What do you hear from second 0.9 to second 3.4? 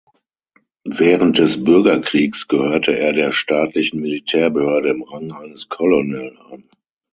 Während des Bürgerkrieges gehörte er der